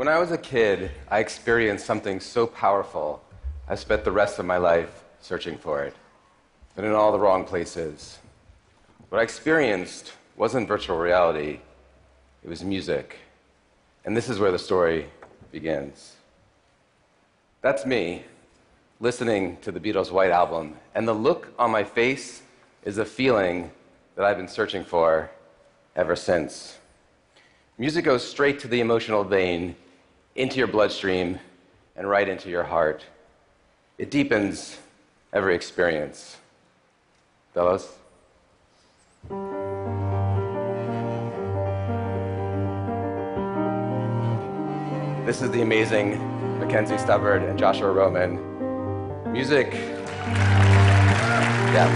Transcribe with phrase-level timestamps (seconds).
[0.00, 3.22] When I was a kid, I experienced something so powerful,
[3.68, 5.94] I spent the rest of my life searching for it,
[6.74, 8.18] but in all the wrong places.
[9.10, 11.60] What I experienced wasn't virtual reality,
[12.42, 13.18] it was music.
[14.06, 15.10] And this is where the story
[15.52, 16.16] begins.
[17.60, 18.24] That's me,
[19.00, 22.40] listening to the Beatles' White Album, and the look on my face
[22.86, 23.70] is a feeling
[24.16, 25.30] that I've been searching for
[25.94, 26.78] ever since.
[27.76, 29.76] Music goes straight to the emotional vein,
[30.34, 31.38] into your bloodstream,
[31.96, 33.04] and right into your heart.
[33.98, 34.78] It deepens
[35.32, 36.38] every experience.
[37.52, 37.88] Fellows?
[45.26, 46.14] This is the amazing
[46.58, 48.40] McKenzie Stubbert and Joshua Roman.
[49.32, 49.74] Music.
[51.74, 51.88] Yeah.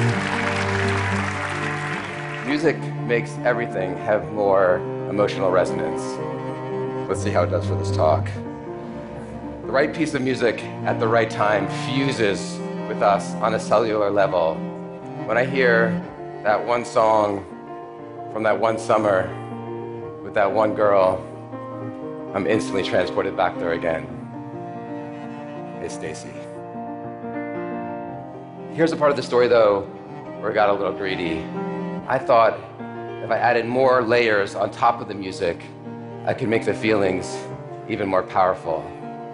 [2.46, 4.76] Music makes everything have more
[5.08, 6.02] emotional resonance.
[7.06, 8.24] Let's see how it does for this talk.
[9.66, 14.10] The right piece of music at the right time fuses with us on a cellular
[14.10, 14.54] level.
[15.26, 15.90] When I hear
[16.44, 17.44] that one song
[18.32, 19.28] from that one summer
[20.24, 21.22] with that one girl,
[22.34, 24.06] I'm instantly transported back there again.
[25.82, 26.32] It's Stacy.
[28.74, 29.82] Here's a part of the story, though,
[30.40, 31.44] where I got a little greedy.
[32.08, 32.58] I thought
[33.22, 35.62] if I added more layers on top of the music,
[36.26, 37.36] I could make the feelings
[37.86, 38.82] even more powerful.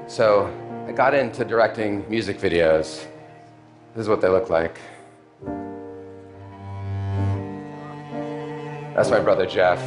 [0.08, 0.52] So
[0.88, 3.06] I got into directing music videos.
[3.94, 4.80] This is what they look like.
[8.96, 9.78] That's my brother Jeff.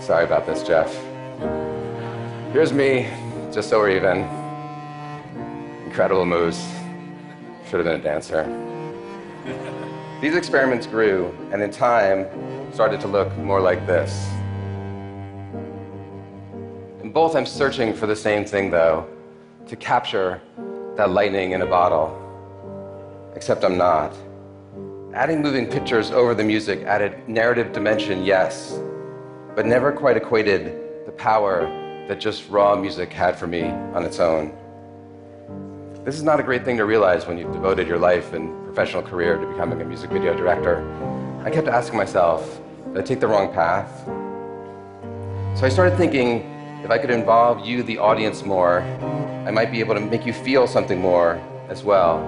[0.00, 0.94] Sorry about this, Jeff.
[2.52, 3.08] Here's me,
[3.52, 4.18] just so we're even.
[5.84, 6.64] Incredible moves.
[7.68, 8.44] Should have been a dancer.
[10.20, 12.28] These experiments grew, and in time,
[12.72, 14.28] started to look more like this.
[17.16, 19.08] Both, I'm searching for the same thing, though
[19.68, 20.38] to capture
[20.98, 22.12] that lightning in a bottle.
[23.34, 24.14] Except I'm not.
[25.14, 28.78] Adding moving pictures over the music added narrative dimension, yes,
[29.54, 31.62] but never quite equated the power
[32.06, 34.54] that just raw music had for me on its own.
[36.04, 39.02] This is not a great thing to realize when you've devoted your life and professional
[39.02, 40.84] career to becoming a music video director.
[41.46, 44.04] I kept asking myself, did I take the wrong path?
[45.58, 46.52] So I started thinking
[46.86, 48.80] if I could involve you, the audience, more,
[49.44, 51.32] I might be able to make you feel something more
[51.68, 52.20] as well.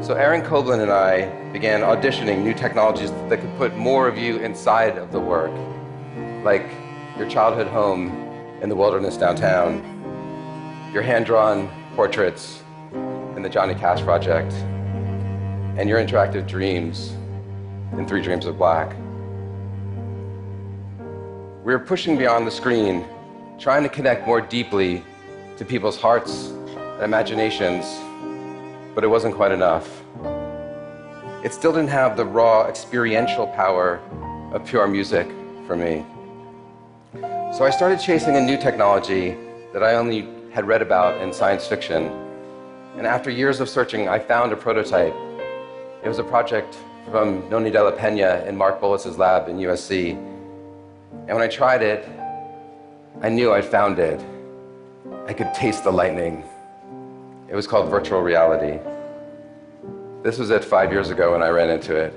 [0.00, 4.38] So Aaron Koblin and I began auditioning new technologies that could put more of you
[4.38, 5.50] inside of the work,
[6.42, 6.70] like
[7.18, 8.08] your childhood home
[8.62, 9.82] in the wilderness downtown,
[10.90, 12.62] your hand drawn portraits
[13.36, 14.54] in the Johnny Cash Project,
[15.76, 17.14] and your interactive dreams
[17.92, 18.96] in Three Dreams of Black.
[21.62, 23.04] We're pushing beyond the screen,
[23.58, 25.02] trying to connect more deeply
[25.56, 27.86] to people's hearts and imaginations,
[28.94, 30.02] but it wasn't quite enough.
[31.42, 34.00] It still didn't have the raw experiential power
[34.52, 35.26] of pure music
[35.66, 36.04] for me.
[37.56, 39.36] So I started chasing a new technology
[39.72, 42.04] that I only had read about in science fiction.
[42.96, 45.14] And after years of searching, I found a prototype.
[46.02, 46.76] It was a project
[47.10, 50.10] from Nonny de la Pena in Mark Bolas's lab in USC.
[50.12, 52.08] And when I tried it,
[53.22, 54.20] I knew I'd found it.
[55.26, 56.44] I could taste the lightning.
[57.48, 58.78] It was called virtual reality.
[60.22, 62.12] This was it five years ago when I ran into it.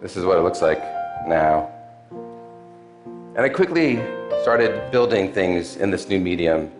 [0.00, 0.80] This is what it looks like
[1.26, 1.70] now.
[3.36, 3.96] And I quickly
[4.40, 6.70] started building things in this new medium.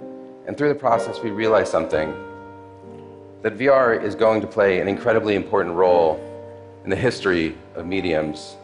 [0.46, 2.14] And through the process, we realized something
[3.42, 6.18] that VR is going to play an incredibly important role
[6.84, 8.56] in the history of mediums.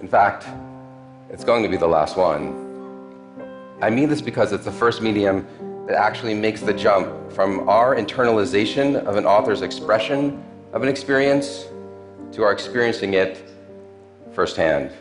[0.00, 0.46] In fact,
[1.28, 2.65] it's going to be the last one.
[3.82, 5.46] I mean this because it's the first medium
[5.86, 10.42] that actually makes the jump from our internalization of an author's expression
[10.72, 11.66] of an experience
[12.32, 13.50] to our experiencing it
[14.32, 14.92] firsthand.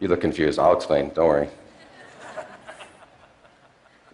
[0.00, 0.58] You look confused.
[0.58, 1.12] I'll explain.
[1.14, 1.48] Don't worry.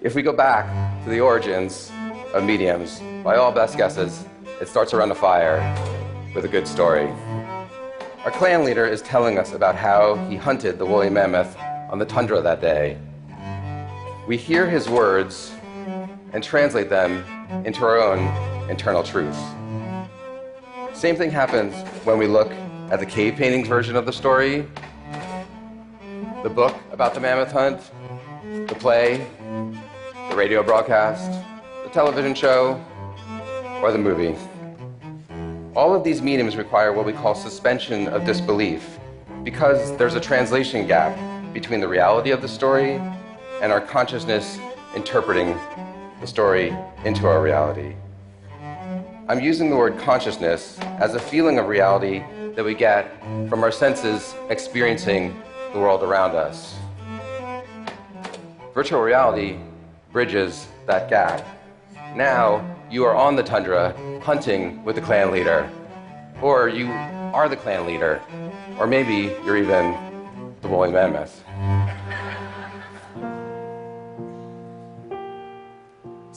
[0.00, 1.90] If we go back to the origins
[2.32, 4.24] of mediums, by all best guesses,
[4.60, 5.58] it starts around a fire
[6.32, 7.08] with a good story.
[8.24, 11.56] Our clan leader is telling us about how he hunted the woolly mammoth
[11.90, 12.96] on the tundra that day.
[14.28, 15.50] We hear his words
[16.34, 17.24] and translate them
[17.64, 19.38] into our own internal truth.
[20.92, 22.52] Same thing happens when we look
[22.90, 24.66] at the cave paintings version of the story,
[26.42, 27.80] the book about the mammoth hunt,
[28.68, 29.26] the play,
[30.28, 31.30] the radio broadcast,
[31.82, 32.78] the television show,
[33.80, 34.36] or the movie.
[35.74, 38.98] All of these mediums require what we call suspension of disbelief
[39.42, 41.18] because there's a translation gap
[41.54, 43.00] between the reality of the story
[43.60, 44.58] and our consciousness
[44.94, 45.58] interpreting
[46.20, 47.94] the story into our reality.
[49.28, 52.22] I'm using the word consciousness as a feeling of reality
[52.54, 55.40] that we get from our senses experiencing
[55.72, 56.76] the world around us.
[58.74, 59.58] Virtual reality
[60.12, 61.46] bridges that gap.
[62.16, 65.70] Now you are on the tundra hunting with the clan leader,
[66.40, 68.22] or you are the clan leader,
[68.78, 69.94] or maybe you're even
[70.62, 71.44] the woolly mammoth.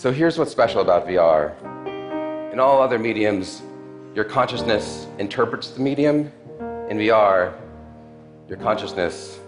[0.02, 1.54] So here's what's special about VR.
[2.52, 3.62] In all other mediums,
[4.16, 6.32] your consciousness interprets the medium.
[6.90, 7.54] In VR,
[8.50, 9.40] your consciousness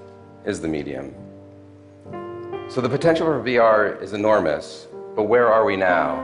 [0.45, 1.11] is the medium.
[2.69, 4.85] So the potential for VR is enormous,
[5.15, 6.21] but where are we now?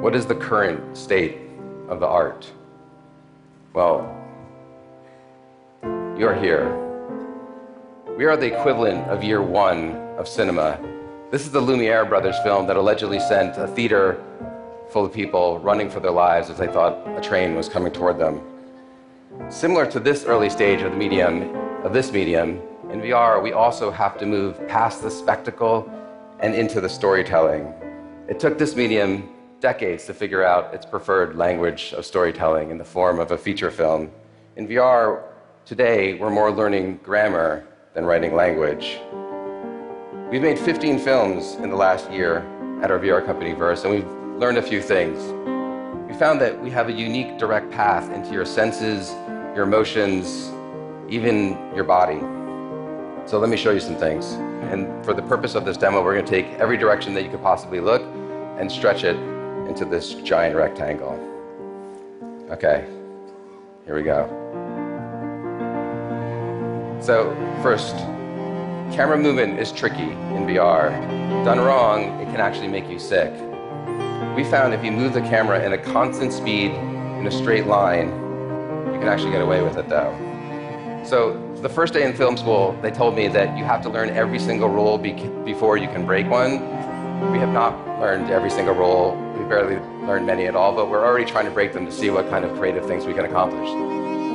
[0.00, 1.36] What is the current state
[1.90, 2.50] of the art?
[3.74, 4.08] Well,
[6.16, 6.64] you're here.
[8.16, 10.80] We are the equivalent of year one of cinema.
[11.30, 14.20] This is the Lumiere brothers film that allegedly sent a theater
[14.90, 18.18] full of people running for their lives as they thought a train was coming toward
[18.18, 18.40] them.
[19.48, 21.54] Similar to this early stage of the medium,
[21.84, 22.60] of this medium,
[22.90, 25.88] in VR, we also have to move past the spectacle
[26.40, 27.72] and into the storytelling.
[28.28, 29.28] It took this medium
[29.60, 33.70] decades to figure out its preferred language of storytelling in the form of a feature
[33.70, 34.10] film.
[34.56, 35.22] In VR,
[35.64, 38.98] today, we're more learning grammar than writing language.
[40.30, 42.46] We've made 15 films in the last year
[42.84, 45.18] at our VR company Vrse, and we've learned a few things.
[46.08, 49.10] We found that we have a unique direct path into your senses,
[49.56, 50.52] your emotions,
[51.08, 52.20] even your body.
[53.28, 54.34] So let me show you some things.
[54.70, 57.30] And for the purpose of this demo, we're going to take every direction that you
[57.30, 58.02] could possibly look
[58.60, 59.16] and stretch it
[59.68, 61.18] into this giant rectangle.
[62.50, 62.86] Okay,
[63.84, 64.28] here we go.
[67.00, 67.34] So,
[67.64, 67.96] first,
[68.92, 70.90] camera movement is tricky in VR.
[71.44, 73.32] Done wrong, it can actually make you sick.
[74.36, 78.08] We found if you move the camera in a constant speed in a straight line,
[78.92, 80.12] you can actually get away with it though.
[81.04, 84.10] So the first day in film school, they told me that you have to learn
[84.10, 85.12] every single rule be
[85.44, 86.60] before you can break one.
[87.32, 89.14] We have not learned every single rule.
[89.38, 89.76] We barely
[90.06, 92.44] learned many at all, but we're already trying to break them to see what kind
[92.44, 93.68] of creative things we can accomplish.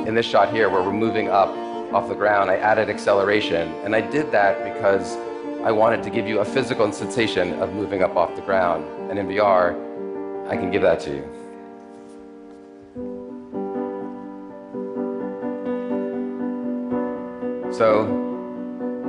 [0.08, 1.54] In this shot here, where we're moving up
[1.96, 5.16] off the ground, I added acceleration, and I did that because
[5.64, 8.84] I wanted to give you a physical sensation of moving up off the ground.
[9.10, 9.72] And in VR,
[10.46, 11.22] I can give that to you.
[17.72, 18.04] So,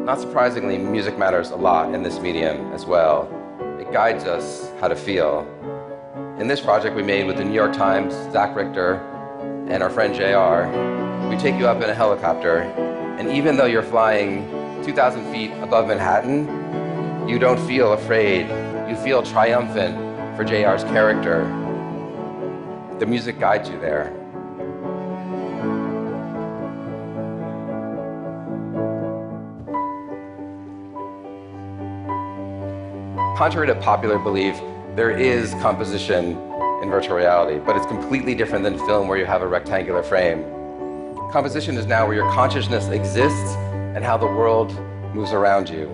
[0.05, 3.29] not surprisingly, music matters a lot in this medium as well.
[3.81, 5.45] It guides us how to feel.
[6.39, 8.95] In this project we made with the New York Times, Zach Richter,
[9.69, 11.06] and our friend JR,
[11.39, 12.61] take you up in a helicopter,
[13.19, 14.49] and even though you're flying
[14.83, 18.47] 2,000 feet above Manhattan, you don't feel afraid.
[18.89, 19.95] You feel triumphant
[20.35, 21.45] for JR's character.
[22.99, 24.11] The music guides you there.
[33.37, 34.59] Contrary to popular belief,
[34.95, 36.31] there is composition
[36.81, 40.56] in virtual reality, but it's completely different than film where you have a rectangular frame.
[41.31, 43.51] Composition is now where your consciousness exists
[43.95, 44.71] and how the world
[45.13, 45.89] moves around you.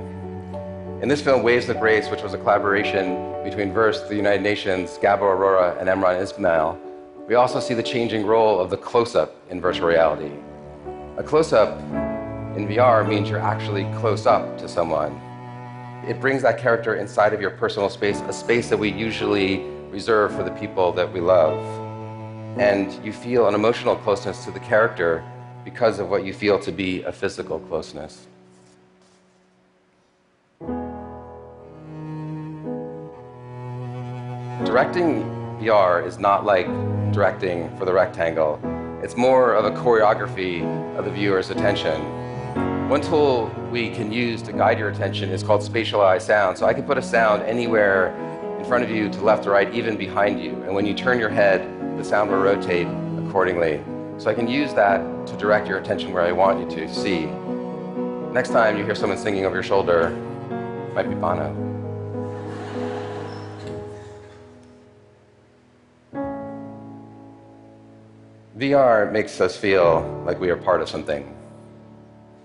[1.01, 4.91] In this film, Waves of Grace, which was a collaboration between Vrse, the United Nations,
[4.99, 6.79] Gabo Arora, and Imraan Ismail,
[7.27, 10.31] we also see the changing role of the close up in virtual reality.
[11.17, 11.79] A close up
[12.55, 15.19] in VR means you're actually close up to someone.
[16.07, 20.35] It brings that character inside of your personal space, a space that we usually reserve
[20.35, 21.82] for the people that we love.
[22.57, 25.23] And you feel an emotional closeness to the character
[25.65, 28.27] because of what you feel to be a physical closeness.
[34.65, 35.23] Directing
[35.59, 36.67] VR is not like
[37.11, 38.59] directing for the rectangle.
[39.03, 40.63] It's more of a choreography
[40.95, 42.01] of the viewer's attention.
[42.87, 46.57] One tool we can use to guide your attention is called spatialized sound.
[46.59, 48.15] So I can put a sound anywhere
[48.59, 50.51] in front of you, to left or right, even behind you.
[50.63, 51.61] And when you turn your head,
[52.03, 52.87] the sound will rotate
[53.25, 53.81] accordingly.
[54.17, 57.27] So I can use that to direct your attention where I want you to see.
[58.33, 60.07] Next time you hear someone singing over your shoulder,
[60.89, 61.55] it might be Bono.
[68.57, 71.33] VR makes us feel like we are part of something.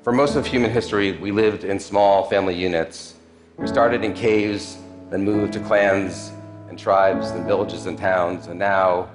[0.04, 3.16] For most of human history, we lived in small family units.
[3.56, 4.78] We started in caves,
[5.10, 6.30] then moved to clans
[6.68, 9.10] and tribes and villages and towns, and now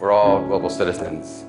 [0.00, 1.44] we're all global citizens.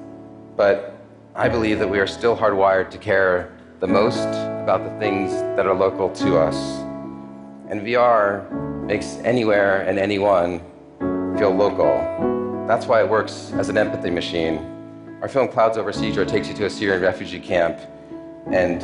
[0.56, 0.96] But
[1.34, 4.28] I believe that we are still hardwired to care the most
[4.64, 6.56] about the things that are local to us.
[7.70, 8.50] And VR
[8.86, 10.60] makes anywhere and anyone
[11.38, 12.66] feel local.
[12.68, 14.72] That's why it works as an empathy machine.
[15.22, 17.80] Our film Clouds Over Sidra takes you to a Syrian refugee camp,
[18.52, 18.82] and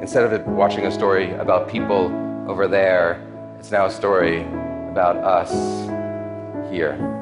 [0.00, 2.06] instead of watching a story about people
[2.48, 3.20] over there,
[3.58, 4.42] it's now a story
[4.90, 5.50] about us
[6.72, 7.19] here.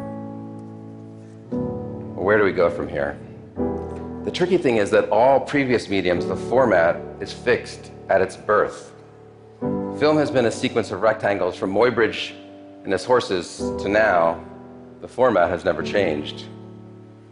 [2.29, 3.19] Where do we go from here?
[4.27, 8.93] The tricky thing is that all previous mediums, the format is fixed at its birth.
[9.99, 12.35] Film has been a sequence of rectangles from Muybridge
[12.85, 14.45] and his horses to now.
[15.01, 16.45] The format has never changed.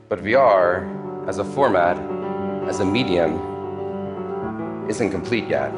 [0.08, 1.98] But VR, as a format,
[2.66, 3.34] as a medium,
[4.88, 5.74] isn't complete yet.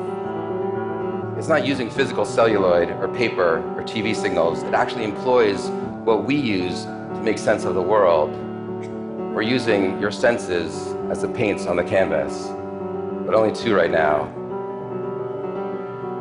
[1.37, 4.63] It's not using physical celluloid or paper or TV signals.
[4.63, 5.71] It actually employs
[6.05, 8.45] what we use to make sense of the world.
[9.35, 12.49] We're using your senses as the paints on the canvas,
[13.27, 14.33] but only two right now.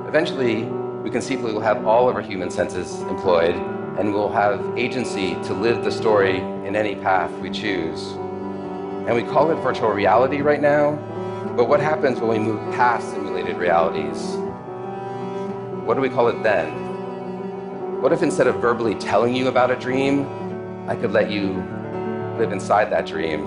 [0.07, 0.65] Eventually,
[1.01, 3.55] we conceivably will have all of our human senses employed,
[3.97, 8.11] and we'll have agency to live the story in any path we choose.
[9.07, 10.91] And we call it virtual reality right now,
[11.55, 14.35] but what happens when we move past simulated realities?
[15.85, 18.01] What do we call it then?
[18.01, 20.27] What if instead of verbally telling you about a dream,
[20.87, 21.63] I could let you
[22.37, 23.41] live inside that dream?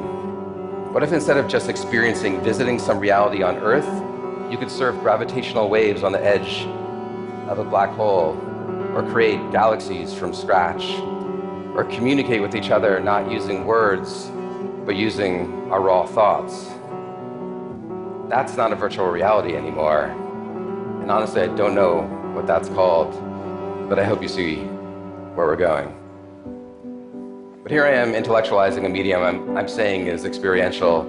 [0.93, 3.89] What if instead of just experiencing visiting some reality on Earth,
[4.51, 6.67] you could surf gravitational waves on the edge
[7.49, 8.37] of a black hole,
[8.95, 10.99] or create galaxies from scratch,
[11.77, 14.31] or communicate with each other not using words,
[14.85, 16.67] but using our raw thoughts.
[18.29, 20.07] That's not a virtual reality anymore.
[21.01, 22.03] And honestly, I don't know
[22.35, 23.13] what that's called,
[23.89, 24.57] but I hope you see
[25.35, 26.00] where we're going.
[27.71, 31.05] But here I am intellectualizing a medium I'm, I'm saying is experiential,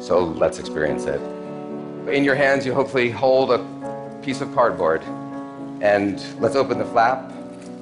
[0.00, 1.20] so let's experience it
[2.08, 5.02] in your hands, you hopefully hold a piece of cardboard.
[5.82, 7.30] And let's open the flap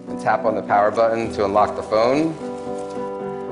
[0.08, 2.36] and tap on the power button to unlock the phone.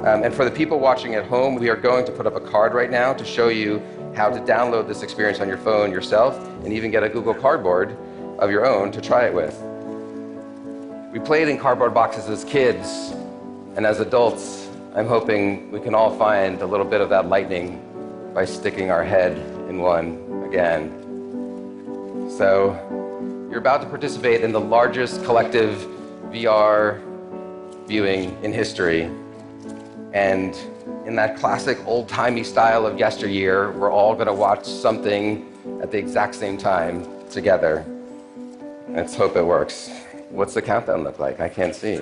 [0.05, 2.41] Um, and for the people watching at home, we are going to put up a
[2.41, 3.81] card right now to show you
[4.15, 7.97] how to download this experience on your phone yourself and even get a Google Cardboard
[8.41, 9.57] of your own to try it with.
[11.13, 13.15] We played in cardboard boxes as kids,
[13.79, 17.81] and as adults, I'm hoping we can all find a little bit of that lightning
[18.35, 20.91] by sticking our head in one again.
[22.29, 22.73] So,
[23.49, 25.79] you're about to participate in the largest collective
[26.33, 27.01] VR
[27.87, 29.13] viewing in history.
[30.13, 30.57] And
[31.07, 35.47] in that classic old timey style of yesteryear, we're all going to watch something
[35.81, 37.87] at the exact same time together.
[38.89, 39.89] Let's hope it works.
[40.31, 41.39] What's the countdown look like?
[41.39, 42.01] I can't see.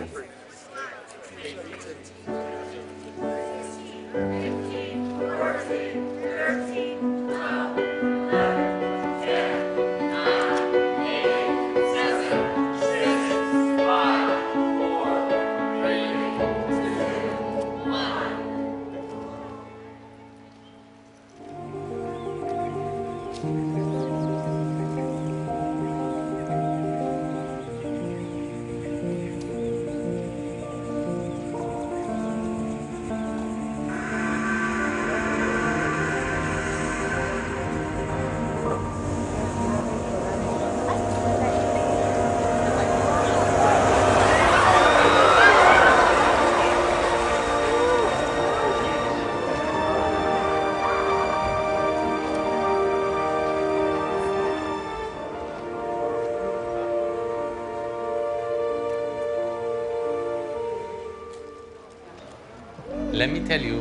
[63.16, 63.80] Let me tell you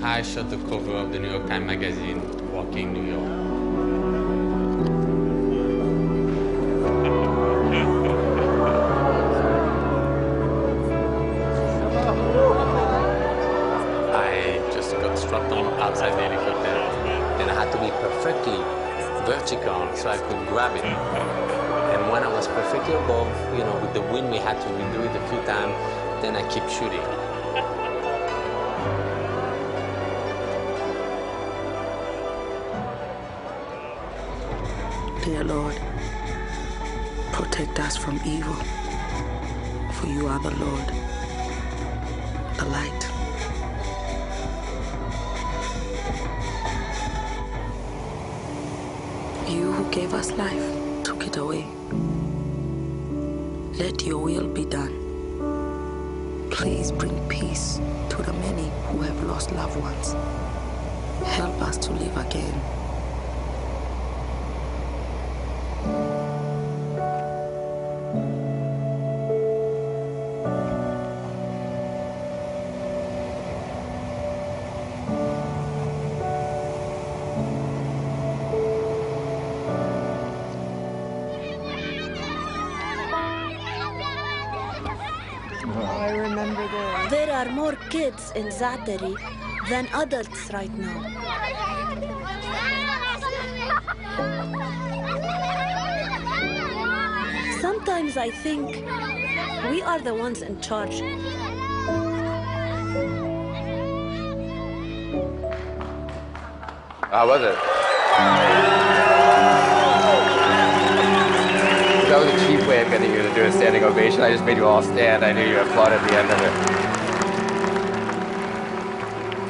[0.00, 2.20] how I shot the cover of the New York Times Magazine,
[2.52, 3.32] Walking New York.
[14.14, 16.78] I just got strapped on outside the helicopter
[17.42, 18.58] and I had to be perfectly
[19.26, 20.84] vertical so I could grab it.
[20.84, 25.10] And when I was perfectly above, you know, with the wind, we had to redo
[25.10, 25.74] it a few times,
[26.22, 27.02] then I keep shooting.
[35.26, 35.74] Dear Lord,
[37.32, 38.54] protect us from evil,
[39.94, 40.86] for you are the Lord,
[42.56, 43.02] the light.
[49.50, 51.66] You who gave us life took it away.
[53.80, 54.94] Let your will be done.
[56.52, 57.80] Please bring peace
[58.10, 60.12] to the many who have lost loved ones.
[61.24, 62.85] Help us to live again.
[87.10, 89.14] There are more kids in Zaatari
[89.68, 91.25] than adults right now.
[97.66, 98.76] Sometimes I think
[99.72, 101.00] we are the ones in charge.
[107.10, 107.56] How was it?
[112.06, 114.20] That was a cheap way of getting you to do a standing ovation.
[114.20, 115.24] I just made you all stand.
[115.24, 116.52] I knew you applauded at the end of it.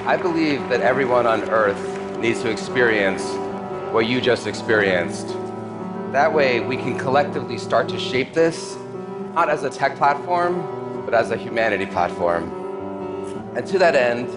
[0.07, 3.35] I believe that everyone on earth needs to experience
[3.93, 5.37] what you just experienced.
[6.13, 8.77] That way, we can collectively start to shape this,
[9.35, 12.51] not as a tech platform, but as a humanity platform.
[13.57, 14.31] And to that end,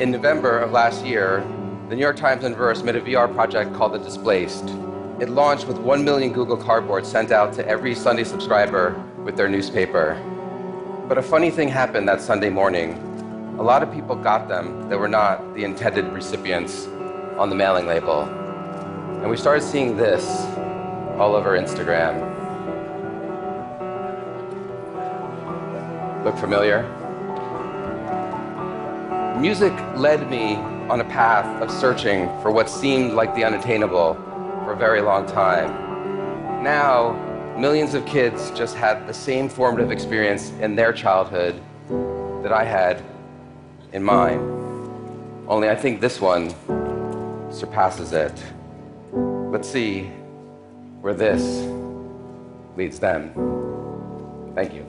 [0.00, 1.40] in November of last year,
[1.88, 4.68] the New York Times and Vrse made a VR project called The Displaced.
[5.18, 9.48] It launched with 1 million Google Cardboard sent out to every Sunday subscriber with their
[9.48, 10.20] newspaper.
[11.08, 12.92] But a funny thing happened that Sunday morning.
[13.58, 16.86] A lot of people got them that were not the intended recipients
[17.38, 18.24] on the mailing label.
[19.22, 20.26] And we started seeing this
[21.18, 22.34] all over Instagram.
[26.24, 26.82] Look familiar?
[29.40, 30.56] Music led me
[30.90, 34.14] on a path of searching for what seemed like the unattainable
[34.64, 36.62] for a very long time.
[36.62, 37.12] Now,
[37.56, 41.60] millions of kids just had the same formative experience in their childhood
[42.42, 43.02] that I had
[43.92, 44.40] in mine.
[45.48, 46.50] Only I think this one
[47.50, 48.34] surpasses it.
[49.12, 50.10] Let's see
[51.06, 51.64] where this
[52.76, 53.30] leads them.
[54.56, 54.84] Thank you.